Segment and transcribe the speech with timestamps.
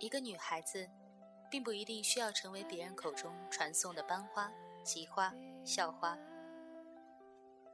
[0.00, 0.88] 一个女孩子，
[1.50, 4.50] 并不一定需要成为别人口中传颂的班花、
[4.84, 6.16] 奇花、校花。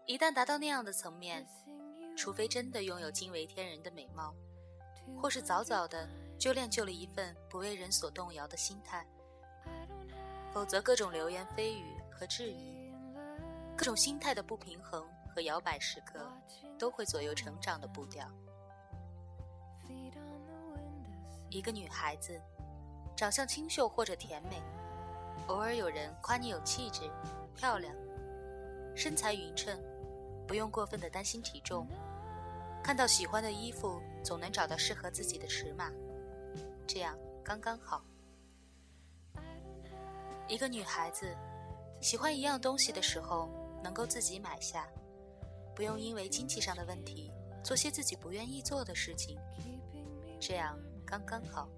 [0.07, 1.47] 一旦达到那样的层面，
[2.17, 4.35] 除非真的拥有惊为天人的美貌，
[5.21, 9.07] 或是早早的就练就了一份不为人所动摇的心态，
[10.53, 12.91] 否则各种流言蜚语和质疑，
[13.77, 16.27] 各种心态的不平衡和摇摆时刻，
[16.79, 18.27] 都会左右成长的步调。
[21.55, 22.41] 一个女孩子，
[23.17, 24.61] 长相清秀或者甜美，
[25.47, 27.09] 偶尔有人夸你有气质、
[27.55, 27.95] 漂亮，
[28.97, 29.81] 身材匀称，
[30.49, 31.87] 不用过分的担心体重，
[32.83, 35.93] 看到喜欢的衣服总能找到适合自己的尺码，
[36.89, 38.03] 这样刚刚好。
[40.49, 41.37] 一个女孩子，
[42.01, 43.49] 喜欢一样东西的时候
[43.81, 44.89] 能够自己买下，
[45.73, 47.31] 不用因为经济上的问题
[47.63, 49.39] 做些自己不愿意做的事情，
[50.41, 50.77] 这样。
[51.07, 51.69] 刚刚好。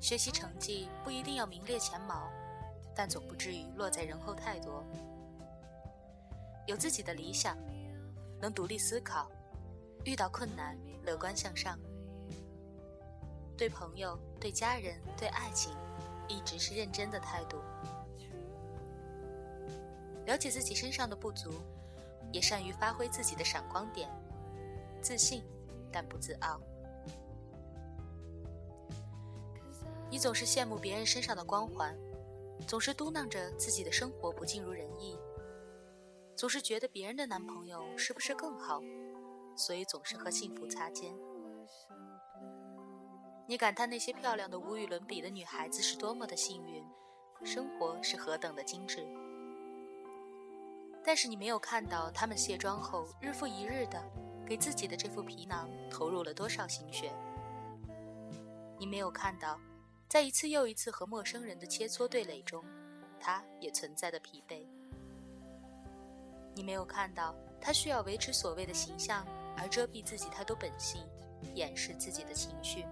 [0.00, 2.28] 学习成绩不一定要名列前茅，
[2.94, 4.84] 但总不至于落在人后太多。
[6.66, 7.56] 有自己的理想，
[8.40, 9.30] 能独立思考，
[10.04, 11.78] 遇到困难乐观向上。
[13.56, 15.72] 对朋友、对家人、对爱情，
[16.26, 17.58] 一直是认真的态度。
[20.26, 21.52] 了解自己身上的不足，
[22.32, 24.08] 也善于发挥自己的闪光点。
[25.00, 25.44] 自信，
[25.92, 26.60] 但不自傲。
[30.12, 31.96] 你总是羡慕别人身上的光环，
[32.68, 35.18] 总是嘟囔着自己的生活不尽如人意，
[36.36, 38.82] 总是觉得别人的男朋友是不是更好，
[39.56, 41.16] 所以总是和幸福擦肩。
[43.48, 46.84] 你感叹那些漂亮的无与伦比的女孩子是多么的幸运，
[47.42, 49.06] 生活是何等的精致，
[51.02, 53.98] 但是你没有看到她们卸妆后日复一日的
[54.46, 57.10] 给自己的这副皮囊投入了多少心血，
[58.78, 59.58] 你没有看到。
[60.12, 62.62] 在一次又一次和陌生人的切磋对垒中，
[63.18, 64.66] 他也存在的疲惫。
[66.54, 69.26] 你没有看到他需要维持所谓的形象
[69.56, 71.08] 而遮蔽自己太多本性，
[71.54, 72.84] 掩饰自己的情绪。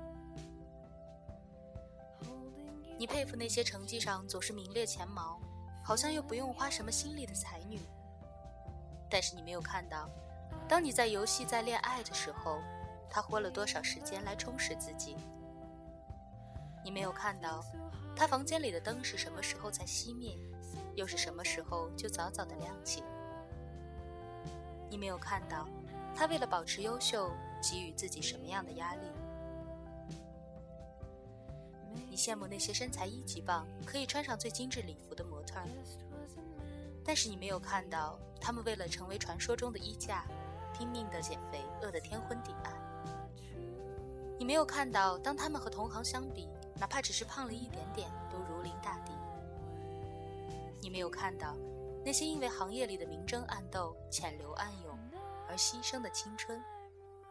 [2.96, 5.38] 你佩服那些成绩上总是名列前茅，
[5.84, 7.80] 好像又不用花什么心力的才女。
[9.10, 10.08] 但是你没有看到，
[10.66, 12.62] 当你在游戏、在恋爱的时候，
[13.10, 15.18] 他花了多少时间来充实自己。
[16.90, 17.64] 你没有看到，
[18.16, 20.36] 他房间里的灯是什么时候才熄灭，
[20.96, 23.04] 又是什么时候就早早的亮起。
[24.90, 25.68] 你没有看到，
[26.16, 27.30] 他为了保持优秀，
[27.62, 29.02] 给予自己什么样的压力。
[32.10, 35.60] 你羡慕那些身材一级棒、可以穿上最精致礼服的模特，
[37.04, 40.24] 但是你没有看到，他们为了成为传说中的衣架，
[40.76, 42.74] 拼命的减肥，饿得天昏地暗。
[44.36, 46.48] 你没有看到，当他们和同行相比，
[46.80, 49.12] 哪怕只是胖了一点点，都如临大敌。
[50.80, 51.54] 你没有看到
[52.02, 54.98] 那些因为行业里的明争暗斗、浅流暗涌
[55.46, 56.58] 而牺牲的青春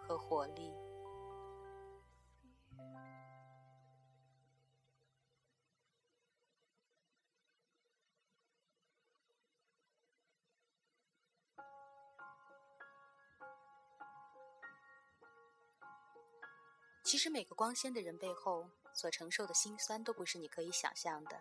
[0.08, 0.72] 和活力。
[17.04, 21.40] 其实，每个光鲜的人背后所承受的辛酸，都不是你可以想象的。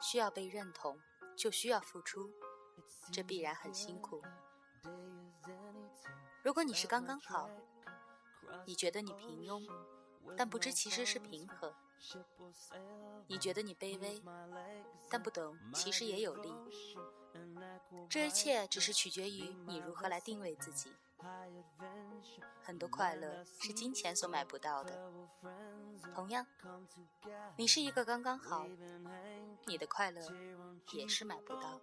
[0.00, 1.00] 需要被认同，
[1.36, 2.30] 就需要付出，
[3.12, 4.22] 这必然很辛苦。
[6.42, 7.50] 如果你是刚刚好，
[8.64, 9.66] 你觉得你平庸，
[10.36, 11.72] 但不知其实是平和；
[13.26, 14.22] 你觉得你卑微，
[15.10, 16.54] 但不懂其实也有力。
[18.08, 20.94] 这一切只是取决于你如何来定位自己。
[22.62, 25.10] 很多快乐是金钱所买不到的。
[26.14, 26.46] 同样，
[27.56, 28.66] 你是一个刚刚好，
[29.66, 30.20] 你的快乐
[30.92, 31.80] 也是买不到。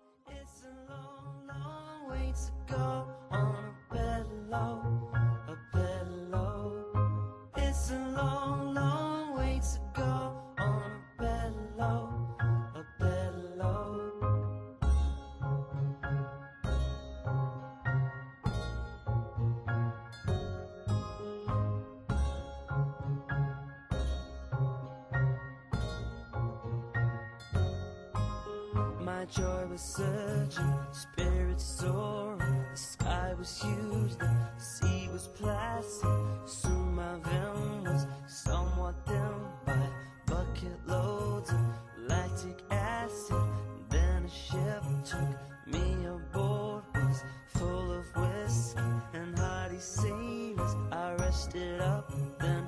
[29.26, 32.66] Joy was surging, spirits soaring.
[32.72, 36.10] The sky was huge, the sea was placid.
[36.46, 39.90] Soon my venom was somewhat dimmed by
[40.26, 41.60] bucket loads of
[42.08, 43.42] lactic acid.
[43.90, 48.82] Then a ship took me aboard, was full of whiskey
[49.14, 50.76] and hearty sailors.
[50.92, 52.68] I rested up, then.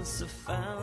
[0.00, 0.79] once have found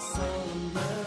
[0.00, 0.24] soul
[0.76, 0.99] and